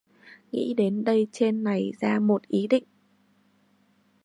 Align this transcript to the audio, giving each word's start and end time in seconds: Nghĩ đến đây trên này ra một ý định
Nghĩ 0.51 0.73
đến 0.73 1.03
đây 1.03 1.27
trên 1.31 1.63
này 1.63 1.91
ra 1.99 2.19
một 2.19 2.47
ý 2.47 2.67
định 2.67 2.83